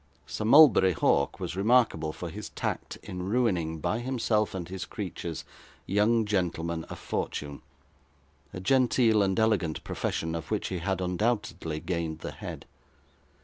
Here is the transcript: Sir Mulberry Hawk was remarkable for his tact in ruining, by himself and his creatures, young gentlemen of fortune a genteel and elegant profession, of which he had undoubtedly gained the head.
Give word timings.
Sir 0.25 0.45
Mulberry 0.45 0.93
Hawk 0.93 1.39
was 1.39 1.55
remarkable 1.55 2.11
for 2.11 2.31
his 2.31 2.49
tact 2.49 2.95
in 3.03 3.21
ruining, 3.21 3.77
by 3.77 3.99
himself 3.99 4.55
and 4.55 4.67
his 4.67 4.83
creatures, 4.83 5.45
young 5.85 6.25
gentlemen 6.25 6.85
of 6.85 6.97
fortune 6.97 7.61
a 8.51 8.59
genteel 8.59 9.21
and 9.21 9.39
elegant 9.39 9.83
profession, 9.83 10.33
of 10.33 10.49
which 10.49 10.69
he 10.69 10.79
had 10.79 11.01
undoubtedly 11.01 11.79
gained 11.79 12.21
the 12.21 12.31
head. 12.31 12.65